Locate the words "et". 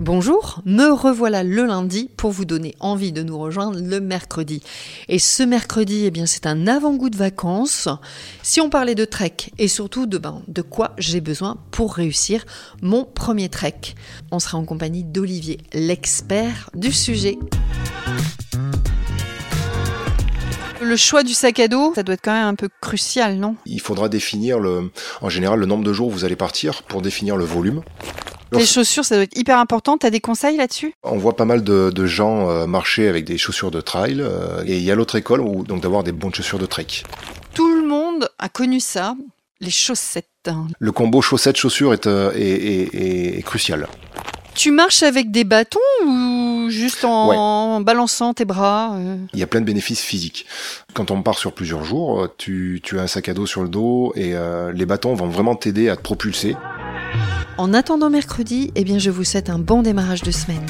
5.08-5.18, 9.58-9.66, 34.66-34.78, 54.16-54.34